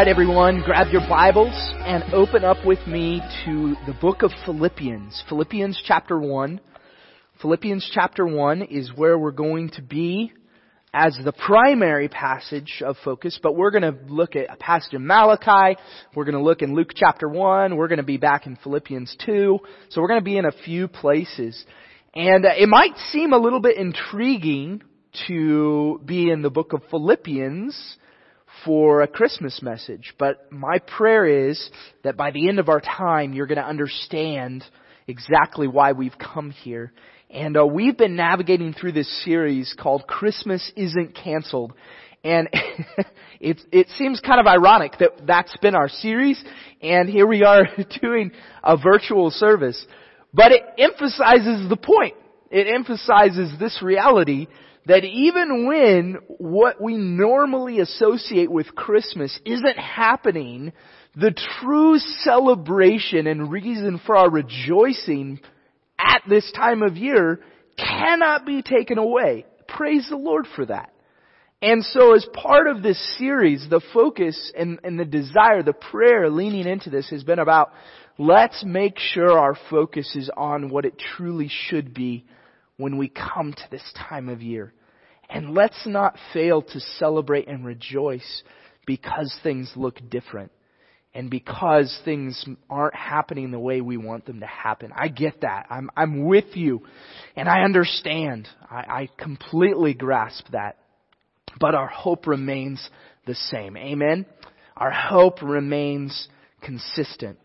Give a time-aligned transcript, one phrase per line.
[0.00, 1.52] Right, everyone, grab your Bibles
[1.84, 5.22] and open up with me to the book of Philippians.
[5.28, 6.58] Philippians chapter 1.
[7.42, 10.32] Philippians chapter 1 is where we're going to be
[10.94, 15.06] as the primary passage of focus, but we're going to look at a passage in
[15.06, 15.78] Malachi.
[16.14, 17.76] We're going to look in Luke chapter 1.
[17.76, 19.58] We're going to be back in Philippians 2.
[19.90, 21.62] So we're going to be in a few places.
[22.14, 24.82] And uh, it might seem a little bit intriguing
[25.26, 27.98] to be in the book of Philippians
[28.64, 30.14] for a Christmas message.
[30.18, 31.70] But my prayer is
[32.04, 34.64] that by the end of our time, you're going to understand
[35.06, 36.92] exactly why we've come here.
[37.30, 41.72] And uh, we've been navigating through this series called Christmas Isn't Canceled.
[42.24, 42.48] And
[43.40, 46.42] it, it seems kind of ironic that that's been our series,
[46.82, 47.64] and here we are
[48.02, 49.86] doing a virtual service.
[50.34, 52.14] But it emphasizes the point.
[52.50, 54.48] It emphasizes this reality
[54.86, 60.72] that even when what we normally associate with Christmas isn't happening,
[61.14, 65.40] the true celebration and reason for our rejoicing
[65.98, 67.40] at this time of year
[67.76, 69.44] cannot be taken away.
[69.68, 70.92] Praise the Lord for that.
[71.62, 76.30] And so as part of this series, the focus and, and the desire, the prayer
[76.30, 77.72] leaning into this has been about
[78.16, 82.24] let's make sure our focus is on what it truly should be
[82.80, 84.72] when we come to this time of year.
[85.28, 88.42] And let's not fail to celebrate and rejoice
[88.86, 90.50] because things look different
[91.14, 94.92] and because things aren't happening the way we want them to happen.
[94.94, 95.66] I get that.
[95.70, 96.82] I'm, I'm with you
[97.36, 98.48] and I understand.
[98.68, 100.78] I, I completely grasp that.
[101.58, 102.88] But our hope remains
[103.26, 103.76] the same.
[103.76, 104.24] Amen?
[104.76, 106.28] Our hope remains
[106.62, 107.38] consistent.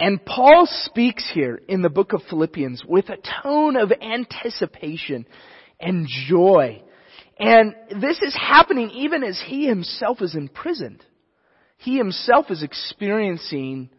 [0.00, 5.26] And Paul speaks here in the book of Philippians with a tone of anticipation
[5.78, 6.82] and joy.
[7.38, 11.04] And this is happening even as he himself is imprisoned.
[11.76, 13.90] He himself is experiencing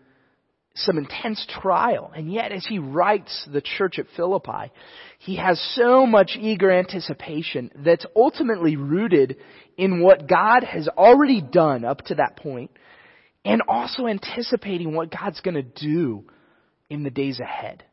[0.73, 2.11] some intense trial.
[2.15, 4.71] And yet as he writes the church at Philippi,
[5.19, 9.37] he has so much eager anticipation that's ultimately rooted
[9.77, 12.71] in what God has already done up to that point
[13.43, 16.25] and also anticipating what God's going to do
[16.89, 17.83] in the days ahead.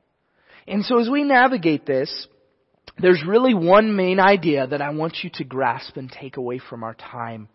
[0.67, 2.27] And so as we navigate this,
[2.99, 6.83] there's really one main idea that I want you to grasp and take away from
[6.83, 7.49] our time,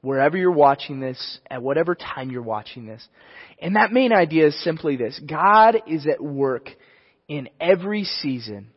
[0.00, 3.06] wherever you're watching this, at whatever time you're watching this.
[3.60, 5.20] And that main idea is simply this.
[5.26, 6.70] God is at work
[7.28, 8.68] in every season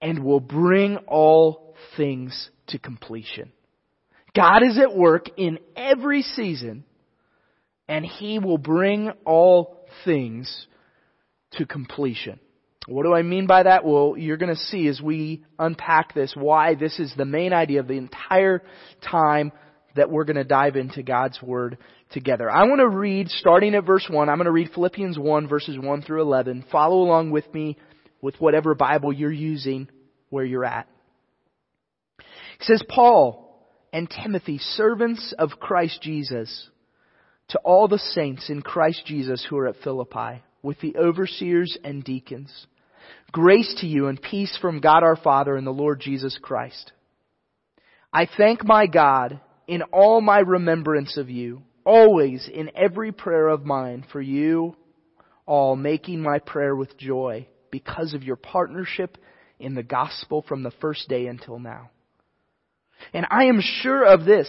[0.00, 3.52] and will bring all things to completion.
[4.34, 6.84] God is at work in every season
[7.88, 10.66] and he will bring all things
[11.52, 12.40] to completion.
[12.86, 13.84] What do I mean by that?
[13.84, 17.80] Well, you're going to see as we unpack this why this is the main idea
[17.80, 18.62] of the entire
[19.08, 19.52] time
[19.96, 21.78] that we're going to dive into God's Word
[22.10, 22.50] together.
[22.50, 25.78] I want to read, starting at verse 1, I'm going to read Philippians 1 verses
[25.78, 26.66] 1 through 11.
[26.70, 27.78] Follow along with me
[28.20, 29.88] with whatever Bible you're using
[30.30, 30.88] where you're at.
[32.18, 36.68] It says, Paul and Timothy, servants of Christ Jesus,
[37.48, 42.02] to all the saints in Christ Jesus who are at Philippi, with the overseers and
[42.02, 42.66] deacons.
[43.32, 46.92] Grace to you and peace from God our Father and the Lord Jesus Christ.
[48.12, 53.64] I thank my God in all my remembrance of you, always in every prayer of
[53.64, 54.76] mine for you
[55.46, 59.18] all, making my prayer with joy because of your partnership
[59.58, 61.90] in the gospel from the first day until now.
[63.12, 64.48] And I am sure of this,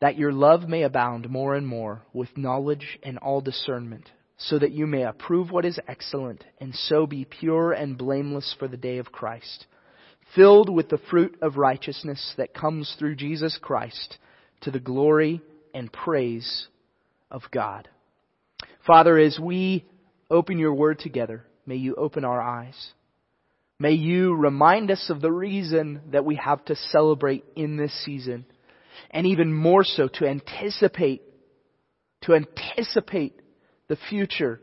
[0.00, 4.70] that your love may abound more and more with knowledge and all discernment so that
[4.70, 8.98] you may approve what is excellent, and so be pure and blameless for the day
[8.98, 9.66] of Christ,
[10.34, 14.16] filled with the fruit of righteousness that comes through Jesus Christ,
[14.60, 15.42] to the glory
[15.74, 16.68] and praise
[17.30, 17.88] of God.
[18.86, 19.84] Father, as we
[20.30, 22.92] open your word together, may you open our eyes.
[23.80, 28.44] May you remind us of the reason that we have to celebrate in this season.
[29.10, 31.22] And even more so to anticipate,
[32.22, 33.40] to anticipate
[33.88, 34.60] the future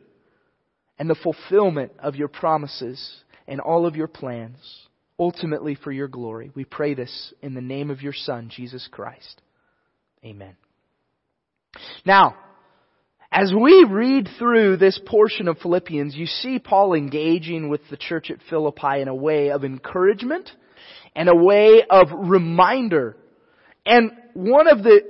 [0.97, 4.57] and the fulfillment of your promises and all of your plans,
[5.19, 6.51] ultimately for your glory.
[6.55, 9.41] We pray this in the name of your Son, Jesus Christ.
[10.23, 10.55] Amen.
[12.05, 12.35] Now,
[13.31, 18.31] as we read through this portion of Philippians, you see Paul engaging with the church
[18.31, 20.49] at Philippi in a way of encouragement
[21.15, 23.17] and a way of reminder.
[23.85, 25.01] And one of the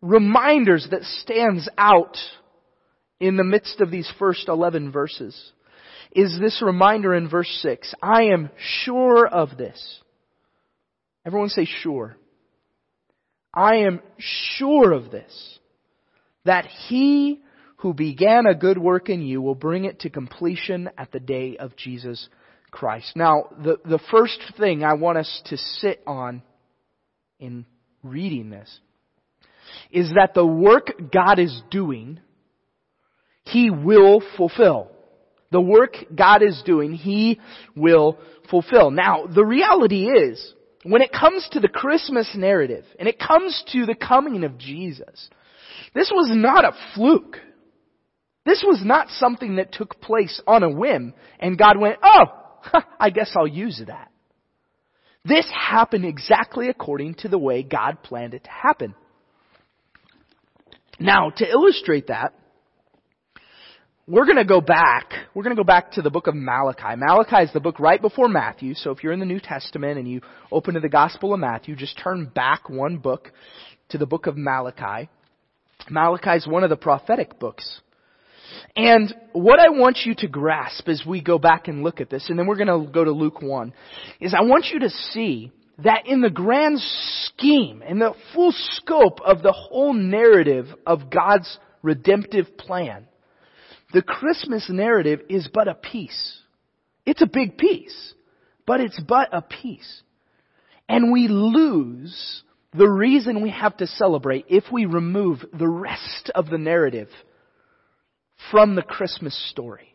[0.00, 2.16] reminders that stands out
[3.18, 5.52] in the midst of these first 11 verses
[6.12, 7.92] is this reminder in verse 6.
[8.00, 10.00] I am sure of this.
[11.26, 12.16] Everyone say sure.
[13.52, 15.58] I am sure of this
[16.44, 17.40] that he
[17.78, 21.56] who began a good work in you will bring it to completion at the day
[21.56, 22.28] of Jesus
[22.70, 23.16] Christ.
[23.16, 26.42] Now, the, the first thing I want us to sit on
[27.40, 27.66] in
[28.02, 28.80] reading this
[29.90, 32.20] is that the work God is doing,
[33.44, 34.90] He will fulfill.
[35.50, 37.40] The work God is doing, He
[37.76, 38.18] will
[38.50, 38.90] fulfill.
[38.90, 43.86] Now, the reality is, when it comes to the Christmas narrative, and it comes to
[43.86, 45.28] the coming of Jesus,
[45.94, 47.36] this was not a fluke.
[48.46, 52.24] This was not something that took place on a whim and God went, oh,
[53.00, 54.09] I guess I'll use that.
[55.24, 58.94] This happened exactly according to the way God planned it to happen.
[60.98, 62.34] Now, to illustrate that,
[64.06, 65.12] we're going to go back.
[65.34, 66.96] We're going to go back to the book of Malachi.
[66.96, 68.74] Malachi is the book right before Matthew.
[68.74, 70.20] So if you're in the New Testament and you
[70.50, 73.30] open to the Gospel of Matthew, just turn back one book
[73.90, 75.08] to the book of Malachi.
[75.88, 77.80] Malachi is one of the prophetic books.
[78.76, 82.28] And what I want you to grasp as we go back and look at this,
[82.28, 83.72] and then we're going to go to Luke 1,
[84.20, 89.20] is I want you to see that in the grand scheme, in the full scope
[89.24, 93.06] of the whole narrative of God's redemptive plan,
[93.92, 96.38] the Christmas narrative is but a piece.
[97.06, 98.14] It's a big piece,
[98.66, 100.02] but it's but a piece.
[100.88, 102.42] And we lose
[102.72, 107.08] the reason we have to celebrate if we remove the rest of the narrative
[108.50, 109.94] from the Christmas story.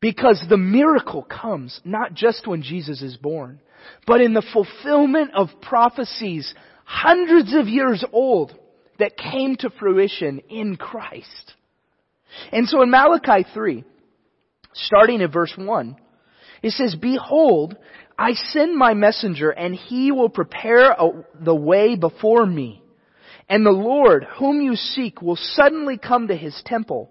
[0.00, 3.60] Because the miracle comes not just when Jesus is born,
[4.06, 8.54] but in the fulfillment of prophecies hundreds of years old
[8.98, 11.54] that came to fruition in Christ.
[12.52, 13.84] And so in Malachi 3,
[14.72, 15.96] starting at verse 1,
[16.62, 17.76] it says, Behold,
[18.18, 22.82] I send my messenger and he will prepare a, the way before me.
[23.48, 27.10] And the Lord, whom you seek, will suddenly come to his temple.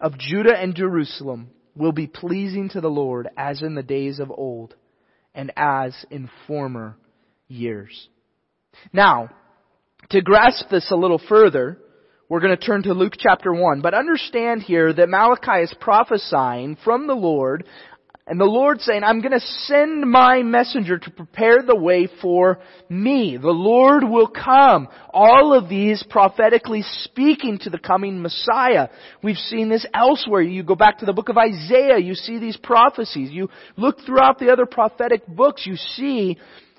[0.00, 4.30] of Judah and Jerusalem will be pleasing to the Lord as in the days of
[4.30, 4.74] old
[5.34, 6.96] and as in former
[7.48, 8.08] years.
[8.92, 9.30] Now,
[10.10, 11.78] to grasp this a little further,
[12.28, 13.80] we're going to turn to Luke chapter 1.
[13.80, 17.64] But understand here that Malachi is prophesying from the Lord
[18.26, 22.58] and the Lord saying, I'm going to send my messenger to prepare the way for
[22.88, 23.36] me.
[23.36, 24.88] The Lord will come.
[25.10, 28.88] All of these prophetically speaking to the coming Messiah.
[29.22, 30.40] We've seen this elsewhere.
[30.40, 33.30] You go back to the book of Isaiah, you see these prophecies.
[33.30, 36.38] You look throughout the other prophetic books, you see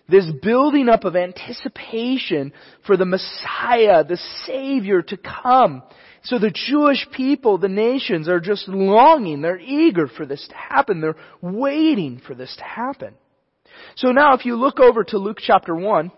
[0.10, 2.54] this building up of anticipation
[2.88, 5.84] for the Messiah, the Savior to come.
[6.26, 11.00] So the Jewish people, the nations are just longing, they're eager for this to happen,
[11.00, 13.14] they're waiting for this to happen.
[13.96, 16.12] So now if you look over to Luke chapter 1,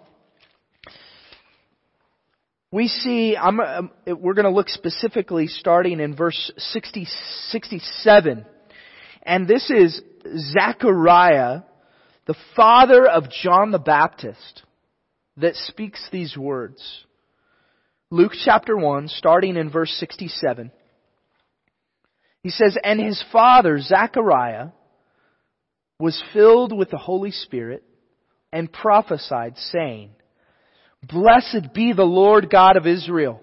[2.71, 7.05] we see, I'm, um, we're going to look specifically starting in verse 60,
[7.49, 8.45] 67.
[9.23, 10.01] And this is
[10.51, 11.61] Zechariah,
[12.27, 14.63] the father of John the Baptist,
[15.37, 17.05] that speaks these words.
[18.09, 20.71] Luke chapter 1, starting in verse 67.
[22.41, 24.69] He says, And his father, Zechariah,
[25.99, 27.83] was filled with the Holy Spirit
[28.53, 30.11] and prophesied, saying,
[31.03, 33.41] Blessed be the Lord God of Israel,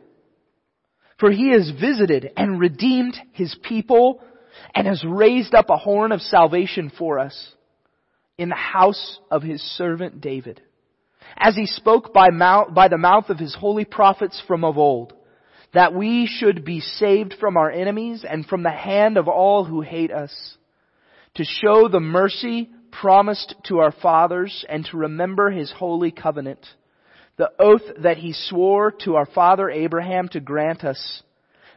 [1.20, 4.22] For he has visited and redeemed his people
[4.74, 7.52] and has raised up a horn of salvation for us
[8.38, 10.62] in the house of his servant David,
[11.36, 15.12] as he spoke by, mouth, by the mouth of his holy prophets from of old,
[15.72, 19.80] that we should be saved from our enemies and from the hand of all who
[19.80, 20.56] hate us,
[21.34, 26.64] to show the mercy promised to our fathers and to remember his holy covenant,
[27.36, 31.22] the oath that he swore to our father Abraham to grant us,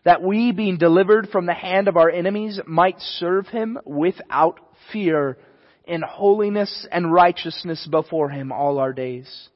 [0.06, 4.60] that we being delivered from the hand of our enemies might serve him without
[4.94, 5.38] fear
[5.88, 9.50] in holiness and righteousness before him all our days.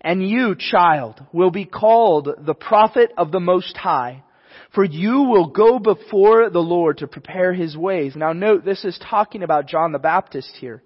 [0.00, 4.22] And you, child, will be called the prophet of the Most High,
[4.74, 8.14] for you will go before the Lord to prepare his ways.
[8.14, 10.82] Now note, this is talking about John the Baptist here.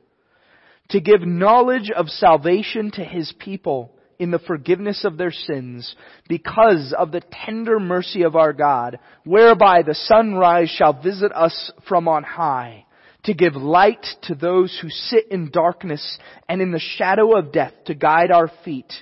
[0.91, 5.95] To give knowledge of salvation to his people in the forgiveness of their sins
[6.29, 12.09] because of the tender mercy of our God, whereby the sunrise shall visit us from
[12.09, 12.86] on high
[13.27, 16.19] to give light to those who sit in darkness
[16.49, 18.93] and in the shadow of death to guide our feet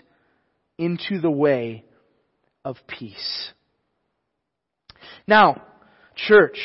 [0.78, 1.84] into the way
[2.64, 3.52] of peace.
[5.26, 5.62] Now,
[6.16, 6.58] church,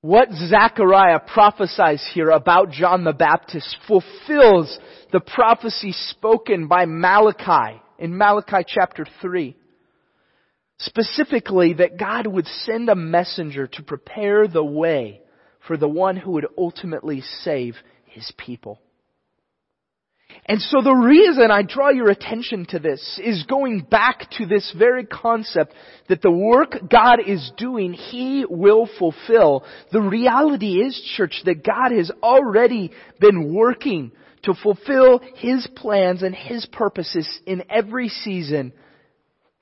[0.00, 4.78] what Zechariah prophesies here about John the Baptist fulfills
[5.12, 9.54] the prophecy spoken by Malachi in Malachi chapter 3.
[10.78, 15.20] Specifically, that God would send a messenger to prepare the way
[15.66, 18.80] for the one who would ultimately save his people.
[20.46, 24.74] And so the reason I draw your attention to this is going back to this
[24.76, 25.74] very concept
[26.08, 29.64] that the work God is doing, He will fulfill.
[29.92, 32.90] The reality is, church, that God has already
[33.20, 34.12] been working
[34.44, 38.72] to fulfill His plans and His purposes in every season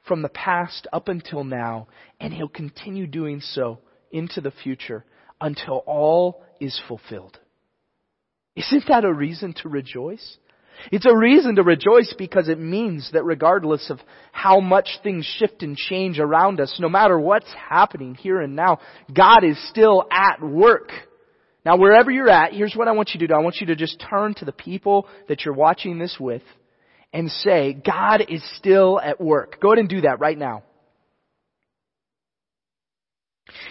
[0.06, 1.88] from the past up until now,
[2.20, 5.04] and He'll continue doing so into the future
[5.40, 7.38] until all is fulfilled.
[8.56, 10.38] Isn't that a reason to rejoice?
[10.92, 13.98] It's a reason to rejoice because it means that regardless of
[14.32, 18.78] how much things shift and change around us, no matter what's happening here and now,
[19.12, 20.90] God is still at work.
[21.64, 23.34] Now wherever you're at, here's what I want you to do.
[23.34, 26.42] I want you to just turn to the people that you're watching this with
[27.12, 29.60] and say, God is still at work.
[29.60, 30.62] Go ahead and do that right now.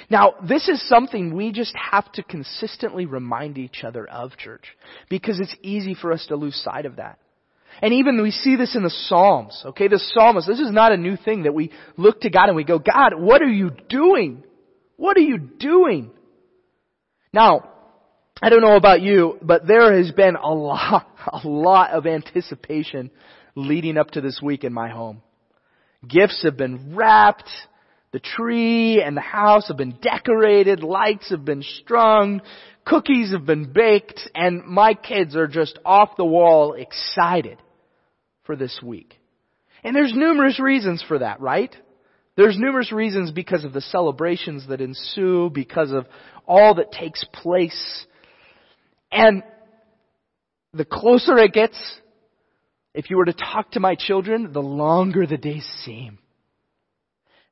[0.09, 4.63] Now, this is something we just have to consistently remind each other of, church,
[5.09, 7.19] because it's easy for us to lose sight of that.
[7.81, 9.87] And even we see this in the Psalms, okay?
[9.87, 12.63] The psalmist, this is not a new thing that we look to God and we
[12.63, 14.43] go, God, what are you doing?
[14.95, 16.09] What are you doing?
[17.31, 17.69] Now,
[18.41, 23.11] I don't know about you, but there has been a lot, a lot of anticipation
[23.55, 25.21] leading up to this week in my home.
[26.07, 27.49] Gifts have been wrapped,
[28.11, 32.41] the tree and the house have been decorated, lights have been strung,
[32.85, 37.61] cookies have been baked, and my kids are just off the wall excited
[38.43, 39.19] for this week.
[39.83, 41.75] And there's numerous reasons for that, right?
[42.35, 46.07] There's numerous reasons because of the celebrations that ensue, because of
[46.47, 48.05] all that takes place.
[49.11, 49.43] And
[50.73, 51.77] the closer it gets,
[52.93, 56.19] if you were to talk to my children, the longer the days seem.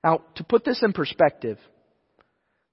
[0.06, 1.58] Now, to put this in perspective,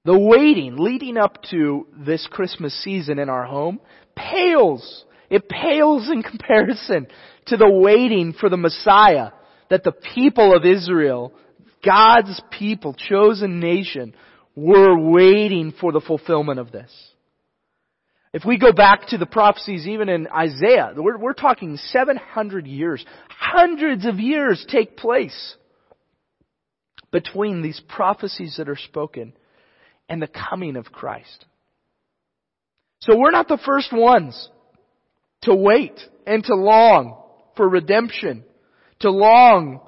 [0.04, 3.80] the waiting leading up to this Christmas season in our home
[4.14, 5.06] pales.
[5.30, 7.06] It pales in comparison
[7.46, 9.30] to the waiting for the Messiah
[9.70, 11.32] that the people of Israel,
[11.82, 14.14] God's people, chosen nation,
[14.54, 16.92] were waiting for the fulfillment of this.
[18.34, 23.02] If we go back to the prophecies even in Isaiah, we're, we're talking 700 years.
[23.30, 25.56] Hundreds of years take place
[27.12, 29.34] between these prophecies that are spoken
[30.08, 31.46] and the coming of Christ.
[33.02, 34.48] So we're not the first ones
[35.42, 37.20] to wait and to long
[37.56, 38.44] for redemption,
[39.00, 39.80] to long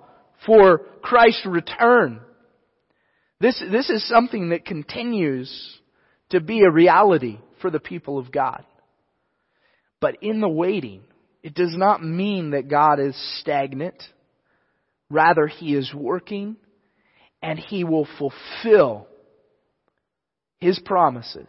[0.46, 2.20] for Christ's return.
[3.40, 5.50] This, this is something that continues
[6.30, 8.64] to be a reality for the people of God.
[10.00, 11.02] But in the waiting,
[11.42, 14.02] it does not mean that God is stagnant.
[15.08, 16.56] Rather, He is working
[17.44, 19.06] and He will fulfill
[20.58, 21.46] His promises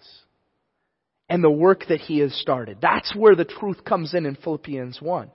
[1.30, 2.80] and the work that He has started.
[2.82, 5.32] That's where the truth comes in in Philippians 1.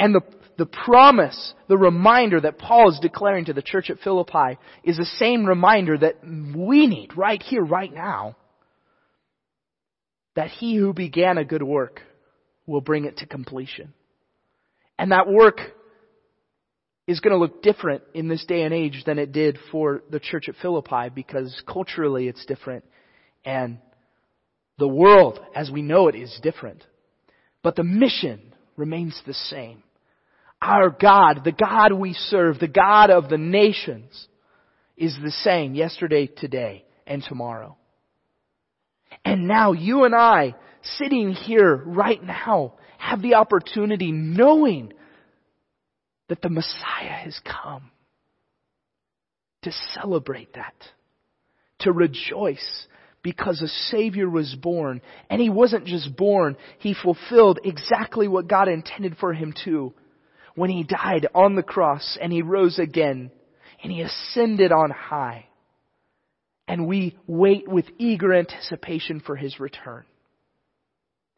[0.00, 0.20] And the,
[0.58, 5.08] the promise, the reminder that Paul is declaring to the church at Philippi is the
[5.16, 8.36] same reminder that we need right here, right now.
[10.34, 12.02] That he who began a good work
[12.66, 13.92] will bring it to completion.
[14.98, 15.60] And that work
[17.08, 20.20] is going to look different in this day and age than it did for the
[20.20, 22.84] church at Philippi because culturally it's different
[23.46, 23.78] and
[24.78, 26.84] the world as we know it is different.
[27.62, 29.82] But the mission remains the same.
[30.60, 34.28] Our God, the God we serve, the God of the nations,
[34.96, 37.76] is the same yesterday, today, and tomorrow.
[39.24, 40.54] And now you and I,
[40.98, 44.92] sitting here right now, have the opportunity knowing
[46.28, 47.90] that the Messiah has come
[49.62, 50.74] to celebrate that,
[51.80, 52.86] to rejoice
[53.22, 55.00] because a Savior was born.
[55.28, 59.92] And He wasn't just born, He fulfilled exactly what God intended for Him to
[60.54, 63.30] when He died on the cross and He rose again
[63.82, 65.46] and He ascended on high.
[66.66, 70.04] And we wait with eager anticipation for His return.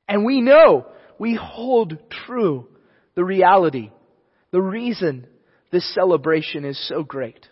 [0.09, 0.87] And we know,
[1.19, 2.67] we hold true
[3.15, 3.91] the reality
[4.53, 5.27] the reason
[5.71, 7.47] this celebration is so great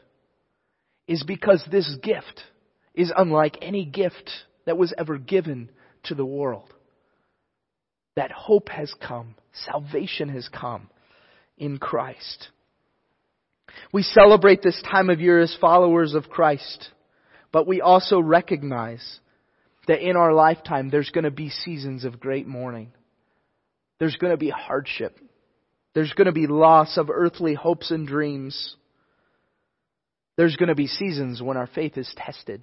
[1.07, 2.43] is because this gift
[2.95, 4.31] is unlike any gift
[4.67, 5.71] that was ever given
[6.05, 6.73] to the world.
[8.17, 10.90] That hope has come, salvation has come
[11.57, 12.49] in Christ.
[13.93, 16.90] We celebrate this time of year as followers of Christ,
[17.52, 19.21] but we also recognize
[19.87, 22.93] that in our lifetime there's going to be seasons of great mourning.
[23.99, 25.19] There's going to be hardship.
[25.99, 28.76] There's going to be loss of earthly hopes and dreams.
[30.37, 32.62] There's going to be seasons when our faith is tested.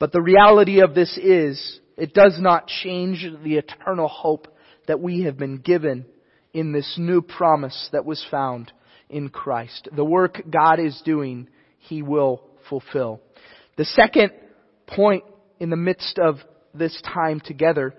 [0.00, 4.48] But the reality of this is, it does not change the eternal hope
[4.88, 6.06] that we have been given
[6.52, 8.72] in this new promise that was found
[9.08, 9.88] in Christ.
[9.94, 11.46] The work God is doing,
[11.78, 13.20] He will fulfill.
[13.76, 14.32] The second
[14.88, 15.22] point
[15.60, 16.38] in the midst of
[16.74, 17.94] this time together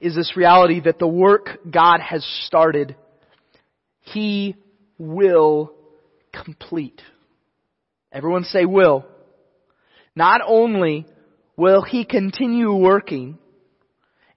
[0.00, 2.96] is this reality that the work God has started
[4.02, 4.56] he
[4.98, 5.72] will
[6.32, 7.00] complete.
[8.12, 9.04] Everyone say will.
[10.14, 11.06] Not only
[11.56, 13.38] will He continue working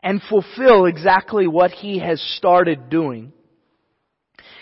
[0.01, 3.33] and fulfill exactly what He has started doing,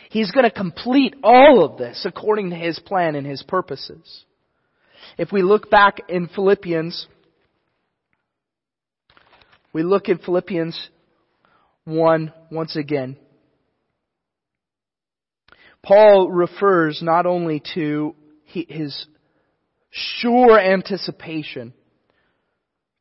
[0.09, 4.25] He's going to complete all of this according to His plan and His purposes.
[5.17, 7.07] If we look back in Philippians,
[9.73, 10.89] we look in Philippians
[11.85, 13.17] 1 once again.
[15.83, 18.15] Paul refers not only to
[18.45, 19.07] his
[19.89, 21.73] sure anticipation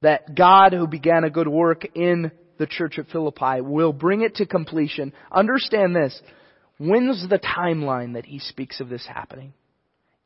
[0.03, 4.37] that God who began a good work in the church at Philippi will bring it
[4.37, 5.13] to completion.
[5.31, 6.21] Understand this.
[6.79, 9.53] When's the timeline that he speaks of this happening?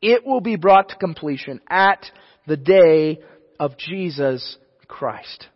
[0.01, 2.05] It will be brought to completion at
[2.47, 3.21] the day
[3.59, 5.49] of Jesus Christ.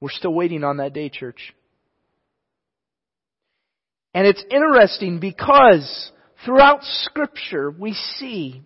[0.00, 1.54] We're still waiting on that day, church.
[4.18, 6.10] And it's interesting because
[6.44, 8.62] throughout scripture we see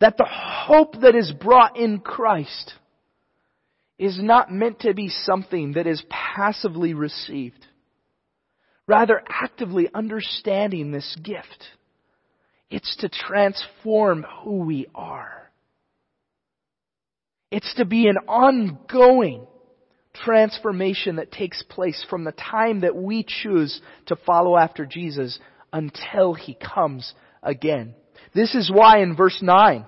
[0.00, 2.72] that the hope that is brought in Christ
[3.96, 7.64] is not meant to be something that is passively received.
[8.88, 11.68] Rather, actively understanding this gift.
[12.70, 15.52] It's to transform who we are.
[17.52, 19.46] It's to be an ongoing
[20.14, 25.38] transformation that takes place from the time that we choose to follow after Jesus
[25.72, 27.94] until He comes again.
[28.34, 29.84] This is why in verse 9,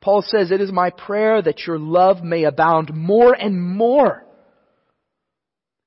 [0.00, 4.24] Paul says, It is my prayer that your love may abound more and more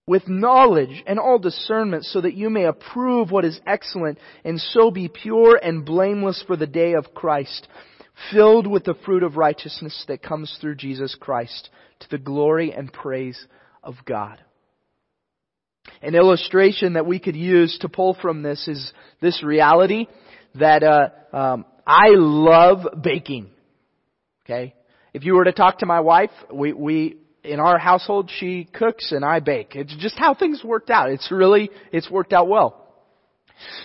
[0.05, 4.89] with knowledge and all discernment so that you may approve what is excellent and so
[4.89, 7.67] be pure and blameless for the day of Christ,
[8.31, 12.91] filled with the fruit of righteousness that comes through Jesus Christ to the glory and
[12.91, 13.39] praise
[13.83, 14.41] of God.
[16.01, 20.07] An illustration that we could use to pull from this is this reality
[20.55, 23.49] that uh, um, I love baking.
[24.45, 24.75] Okay,
[25.13, 29.11] if you were to talk to my wife, we we in our household she cooks
[29.11, 29.75] and I bake.
[29.75, 31.09] It's just how things worked out.
[31.09, 32.86] It's really it's worked out well.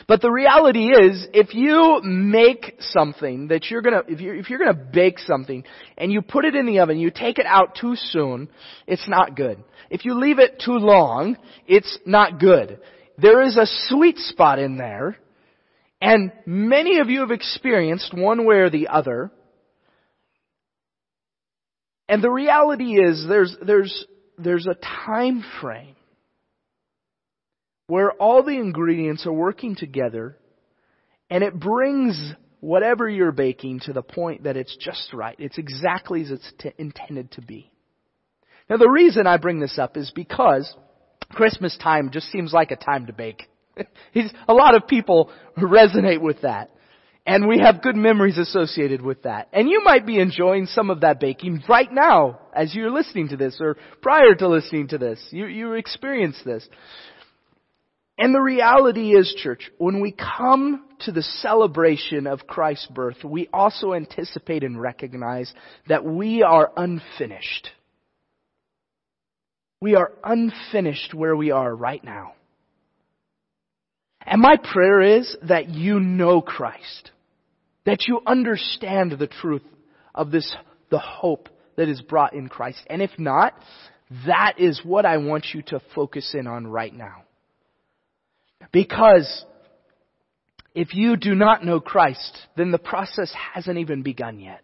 [0.07, 4.59] But the reality is, if you make something that you're gonna, if you're, if you're
[4.59, 5.65] gonna bake something
[5.97, 8.49] and you put it in the oven, you take it out too soon,
[8.87, 9.63] it's not good.
[9.91, 12.81] If you leave it too long, it's not good.
[13.19, 15.17] There is a sweet spot in there,
[16.01, 19.31] and many of you have experienced one way or the other.
[22.09, 24.05] And the reality is, there's, there's,
[24.37, 25.95] there's a time frame
[27.92, 30.35] where all the ingredients are working together
[31.28, 35.37] and it brings whatever you're baking to the point that it's just right.
[35.38, 37.70] It's exactly as it's t- intended to be.
[38.70, 40.74] Now the reason I bring this up is because
[41.33, 43.42] Christmas time just seems like a time to bake.
[44.48, 46.70] A lot of people resonate with that.
[47.26, 49.48] And we have good memories associated with that.
[49.52, 53.37] And you might be enjoying some of that baking right now as you're listening to
[53.37, 55.20] this or prior to listening to this.
[55.31, 56.66] You, you experience this.
[58.23, 63.49] And the reality is, church, when we come to the celebration of Christ's birth, we
[63.53, 65.53] also anticipate and recognize
[65.89, 67.71] that we are unfinished.
[69.81, 72.35] We are unfinished where we are right now.
[74.25, 77.11] And my prayer is that you know Christ.
[77.87, 79.65] That you understand the truth
[80.15, 80.55] of this,
[80.93, 82.85] the hope that is brought in Christ.
[82.87, 83.55] And if not,
[84.29, 87.25] that is what I want you to focus in on right now.
[88.70, 89.44] Because
[90.75, 94.62] if you do not know Christ, then the process hasn't even begun yet.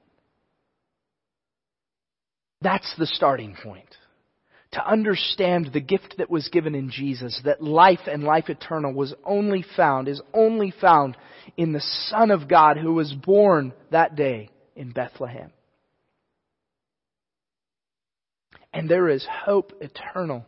[2.61, 3.95] That's the starting point
[4.73, 9.15] to understand the gift that was given in Jesus, that life and life eternal was
[9.25, 11.17] only found, is only found
[11.57, 15.51] in the Son of God who was born that day in Bethlehem.
[18.75, 20.45] And there is hope eternal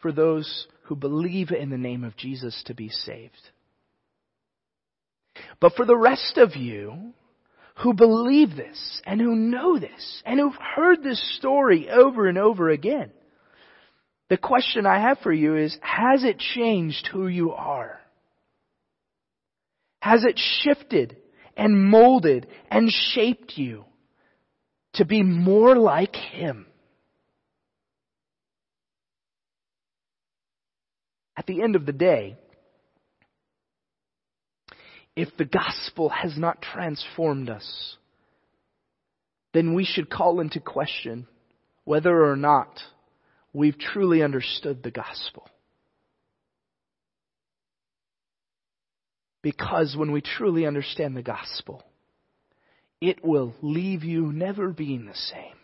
[0.00, 3.32] for those who believe in the name of Jesus to be saved.
[5.60, 7.12] But for the rest of you,
[7.76, 12.70] who believe this and who know this and who've heard this story over and over
[12.70, 13.12] again.
[14.30, 18.00] The question I have for you is, has it changed who you are?
[20.00, 21.18] Has it shifted
[21.56, 23.84] and molded and shaped you
[24.94, 26.66] to be more like Him?
[31.40, 32.36] At the end of the day,
[35.16, 37.96] if the gospel has not transformed us,
[39.54, 41.26] then we should call into question
[41.84, 42.78] whether or not
[43.54, 45.48] we've truly understood the gospel.
[49.40, 51.82] Because when we truly understand the gospel,
[53.00, 55.59] it will leave you never being the same.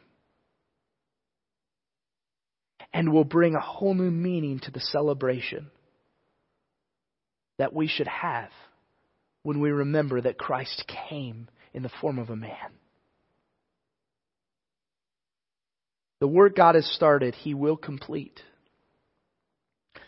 [2.96, 5.70] And will bring a whole new meaning to the celebration
[7.58, 8.48] that we should have
[9.42, 12.72] when we remember that Christ came in the form of a man.
[16.20, 18.40] The work God has started, He will complete.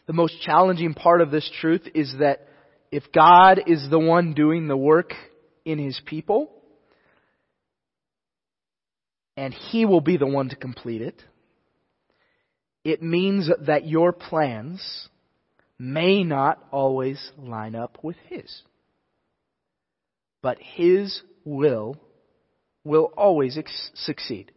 [0.07, 2.49] The most challenging part of this truth is that
[2.91, 5.13] if God is the one doing the work
[5.67, 6.51] in His people,
[9.37, 11.23] and He will be the one to complete it,
[12.85, 15.09] it means that your plans
[15.79, 18.63] may not always line up with His
[20.43, 21.97] but His will
[22.85, 24.53] will always ex- succeed.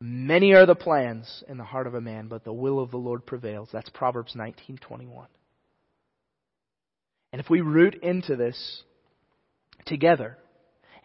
[0.00, 2.98] Many are the plans in the heart of a man, but the will of the
[2.98, 3.68] Lord prevails.
[3.72, 5.26] That's Proverbs 19:21.
[7.32, 8.82] And if we root into this
[9.86, 10.38] together,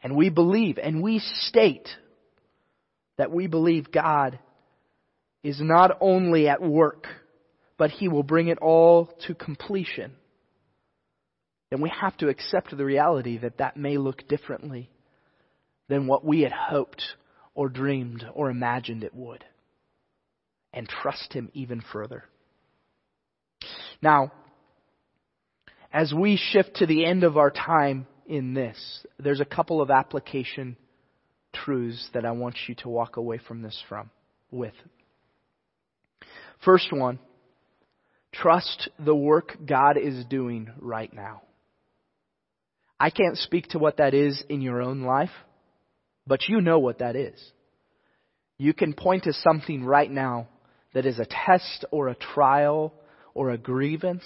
[0.04, 1.90] and we believe and we state
[3.18, 4.40] that we believe God
[5.44, 7.08] is not only at work,
[7.78, 10.14] but He will bring it all to completion
[11.74, 14.92] then we have to accept the reality that that may look differently
[15.90, 17.02] than what we had hoped
[17.56, 19.44] or dreamed or imagined it would.
[20.72, 22.26] And trust Him even further.
[24.04, 24.34] Now,
[25.92, 28.78] as we shift to the end of our time in this,
[29.18, 30.78] there's a couple of application
[31.54, 34.12] truths that I want you to walk away from this from
[34.52, 34.76] with.
[36.66, 37.20] First one,
[38.32, 41.42] trust the work God is doing right now.
[43.00, 45.32] I can't speak to what that is in your own life,
[46.26, 47.40] but you know what that is.
[48.58, 50.48] You can point to something right now
[50.94, 52.94] that is a test or a trial
[53.34, 54.24] or a grievance,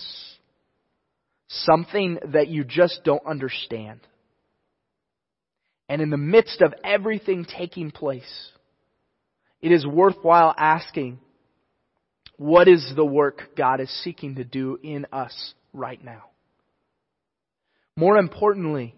[1.48, 4.02] something that you just don't understand.
[5.90, 8.50] And in the midst of everything taking place,
[9.62, 11.20] it is worthwhile asking,
[12.38, 16.26] what is the work God is seeking to do in us right now?
[17.96, 18.96] More importantly,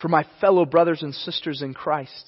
[0.00, 2.24] for my fellow brothers and sisters in Christ,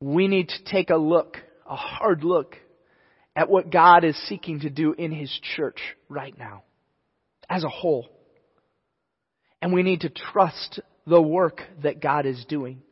[0.00, 1.36] we need to take a look,
[1.68, 2.56] a hard look,
[3.36, 6.62] at what God is seeking to do in His church right now,
[7.50, 8.08] as a whole.
[9.60, 12.82] And we need to trust the work that God is doing.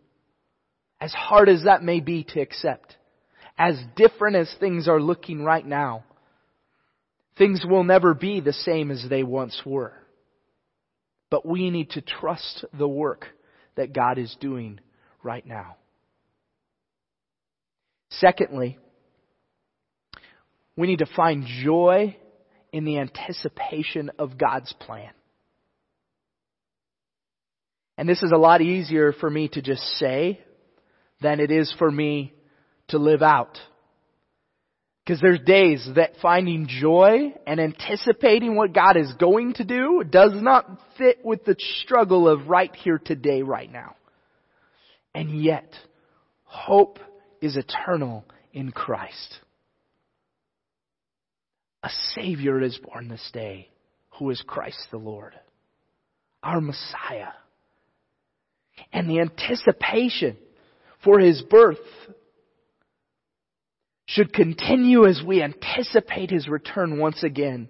[1.00, 2.96] As hard as that may be to accept,
[3.62, 6.03] as different as things are looking right now,
[7.38, 9.92] things will never be the same as they once were.
[11.31, 13.27] But we need to trust the work
[13.77, 14.81] that God is doing
[15.22, 15.77] right now.
[18.11, 18.79] Secondly,
[20.77, 22.16] we need to find joy
[22.72, 25.12] in the anticipation of God's plan.
[27.96, 30.40] And this is a lot easier for me to just say
[31.20, 32.35] than it is for me
[32.92, 33.59] to live out.
[35.05, 40.33] Because there's days that finding joy and anticipating what God is going to do does
[40.35, 43.96] not fit with the struggle of right here today, right now.
[45.12, 45.72] And yet,
[46.44, 47.00] hope
[47.40, 49.38] is eternal in Christ.
[51.83, 53.68] A Savior is born this day,
[54.18, 55.35] who is Christ the Lord,
[56.44, 57.33] our Messiah.
[58.92, 60.37] And the anticipation
[61.02, 61.78] for His birth
[64.06, 67.68] should continue as we anticipate His return once again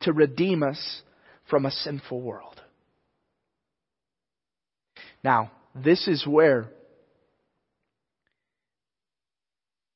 [0.00, 1.02] to redeem us
[1.48, 2.60] from a sinful world.
[5.22, 6.68] Now, this is where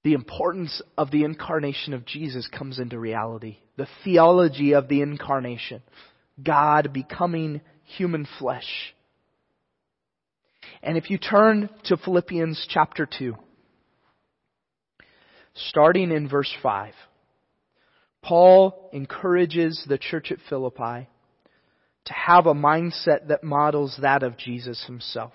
[0.04, 3.58] the importance of the incarnation of Jesus comes into reality.
[3.76, 5.82] The theology of the incarnation.
[6.40, 8.94] God becoming human flesh.
[10.82, 13.34] And if you turn to Philippians chapter 2,
[15.56, 16.92] starting in verse 5,
[18.22, 21.08] Paul encourages the church at Philippi
[22.06, 25.32] to have a mindset that models that of Jesus himself.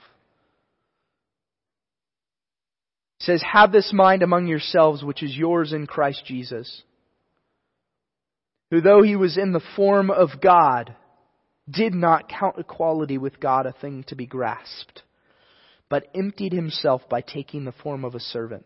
[3.20, 6.82] He says, Have this mind among yourselves, which is yours in Christ Jesus,
[8.72, 10.96] who though he was in the form of God,
[11.70, 15.04] did not count equality with God a thing to be grasped,
[15.90, 18.66] but emptied himself by taking the form of a servant.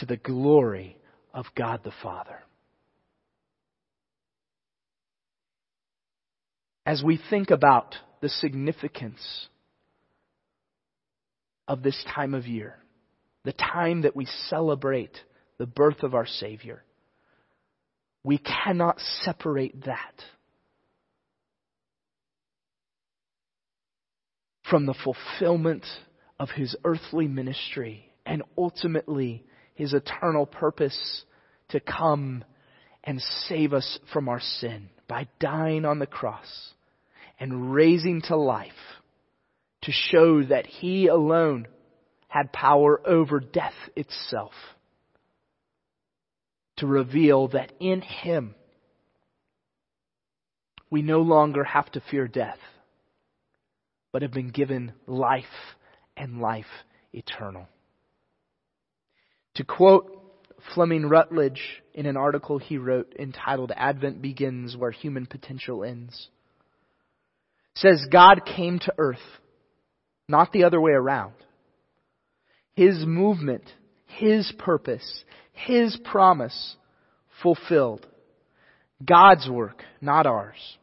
[0.00, 0.96] to the glory
[1.32, 2.40] of God the Father.
[6.84, 9.20] As we think about the significance
[11.68, 12.76] of this time of year,
[13.44, 15.16] the time that we celebrate
[15.58, 16.82] the birth of our Savior.
[18.24, 20.22] We cannot separate that
[24.68, 25.84] from the fulfillment
[26.38, 29.44] of His earthly ministry and ultimately
[29.80, 31.24] His eternal purpose
[31.70, 32.44] to come
[33.02, 36.74] and save us from our sin by dying on the cross
[37.38, 38.74] and raising to life
[39.80, 41.66] to show that he alone
[42.28, 44.52] had power over death itself.
[46.76, 48.54] To reveal that in him
[50.90, 52.58] we no longer have to fear death,
[54.12, 55.46] but have been given life
[56.18, 56.66] and life
[57.14, 57.66] eternal.
[59.60, 60.18] To quote
[60.74, 61.60] Fleming Rutledge
[61.92, 66.30] in an article he wrote entitled Advent Begins Where Human Potential Ends,
[67.74, 69.18] says God came to earth
[70.26, 71.34] not the other way around.
[72.72, 73.64] His movement,
[74.06, 76.76] His purpose, His promise
[77.42, 78.06] fulfilled.
[79.04, 80.78] God's work, not ours.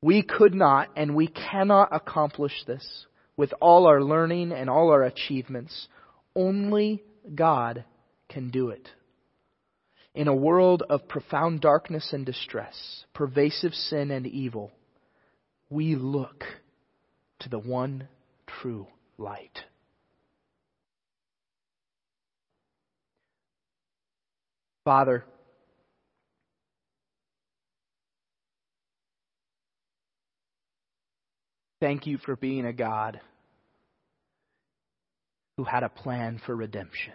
[0.00, 3.04] We could not and we cannot accomplish this
[3.36, 5.88] with all our learning and all our achievements.
[6.34, 7.02] Only
[7.34, 7.84] God
[8.28, 8.88] can do it.
[10.14, 14.72] In a world of profound darkness and distress, pervasive sin and evil,
[15.68, 16.44] we look
[17.40, 18.08] to the one
[18.46, 18.86] true
[19.18, 19.58] light.
[24.84, 25.24] Father,
[31.80, 33.20] thank you for being a God
[35.56, 37.14] who had a plan for redemption.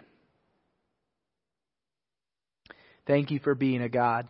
[3.06, 4.28] Thank you for being a God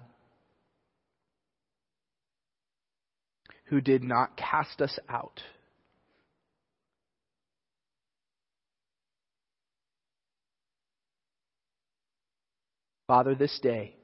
[3.66, 5.40] who did not cast us out
[13.12, 13.94] Father, this day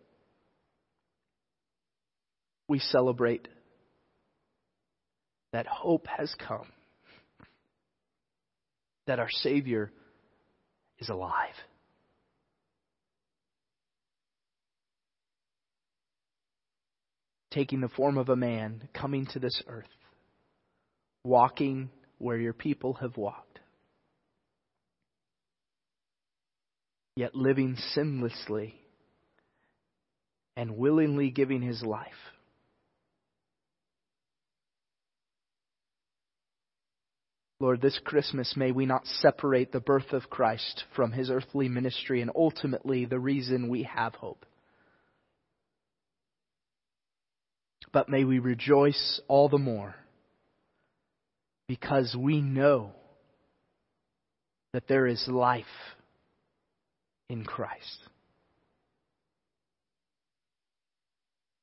[2.69, 3.49] we celebrate
[5.55, 6.67] that hope has come,
[9.07, 9.91] that our Savior
[10.99, 11.55] is alive.
[17.51, 19.87] Taking the form of a man, coming to this earth,
[21.25, 23.61] walking where your people have walked,
[27.17, 28.75] yet living sinlessly
[30.57, 32.13] and willingly giving his life.
[37.61, 42.23] Lord, this Christmas may we not separate the birth of Christ from his earthly ministry
[42.23, 44.47] and ultimately the reason we have hope.
[47.93, 49.97] But may we rejoice all the more
[51.67, 52.93] because we know
[54.73, 55.65] that there is life
[57.29, 57.99] in Christ.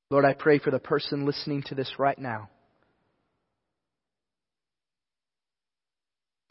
[0.09, 2.49] Lord, I pray for the person listening to this right now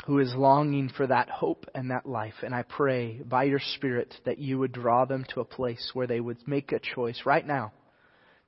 [0.06, 2.34] who is longing for that hope and that life.
[2.42, 6.06] And I pray by your Spirit that you would draw them to a place where
[6.06, 7.72] they would make a choice right now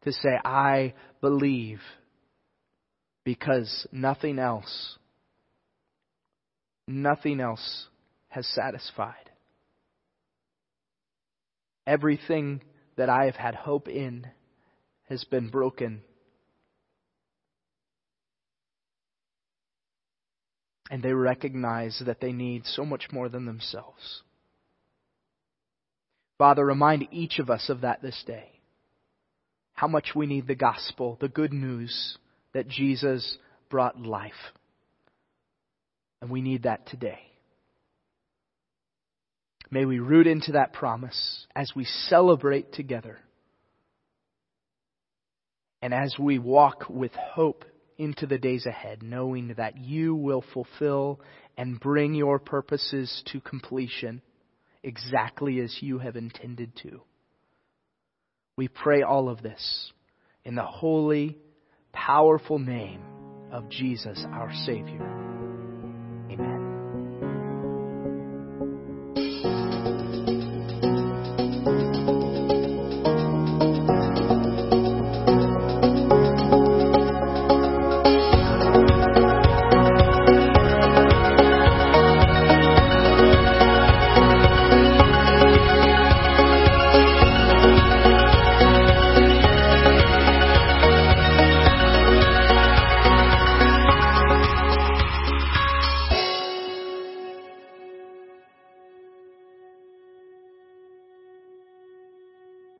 [0.04, 1.80] to say, I believe
[3.24, 4.98] because nothing else,
[6.86, 7.86] nothing else
[8.28, 9.30] has satisfied.
[11.86, 12.62] Everything
[12.96, 14.26] that I have had hope in
[15.08, 16.02] has been broken.
[20.90, 24.22] And they recognize that they need so much more than themselves.
[26.38, 28.51] Father, remind each of us of that this day.
[29.72, 32.18] How much we need the gospel, the good news
[32.57, 33.37] that Jesus
[33.68, 34.33] brought life.
[36.20, 37.18] And we need that today.
[39.70, 43.18] May we root into that promise as we celebrate together
[45.83, 47.64] and as we walk with hope
[47.98, 51.20] into the days ahead, knowing that you will fulfill
[51.56, 54.20] and bring your purposes to completion
[54.82, 57.00] exactly as you have intended to.
[58.56, 59.92] We pray all of this
[60.44, 61.38] in the holy,
[61.92, 63.02] powerful name
[63.50, 65.15] of Jesus, our Savior.